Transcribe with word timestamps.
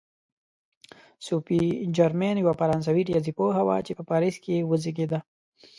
صوفي 1.27 1.59
جرمین 1.95 2.35
یوه 2.43 2.53
فرانسوي 2.59 3.03
ریاضي 3.09 3.31
پوهه 3.37 3.61
وه 3.67 3.77
چې 3.87 3.91
په 3.97 4.03
پاریس 4.09 4.35
کې 4.43 4.55
وزېږېده. 4.69 5.19